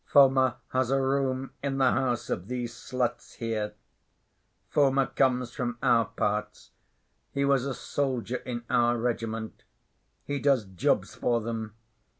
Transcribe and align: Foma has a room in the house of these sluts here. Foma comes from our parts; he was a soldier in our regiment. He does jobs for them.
Foma 0.07 0.57
has 0.69 0.89
a 0.89 0.99
room 0.99 1.51
in 1.61 1.77
the 1.77 1.91
house 1.91 2.31
of 2.31 2.47
these 2.47 2.73
sluts 2.73 3.35
here. 3.35 3.75
Foma 4.67 5.05
comes 5.05 5.51
from 5.53 5.77
our 5.83 6.05
parts; 6.05 6.71
he 7.31 7.45
was 7.45 7.67
a 7.67 7.73
soldier 7.75 8.37
in 8.37 8.63
our 8.67 8.97
regiment. 8.97 9.63
He 10.25 10.39
does 10.39 10.65
jobs 10.65 11.13
for 11.13 11.39
them. 11.39 11.75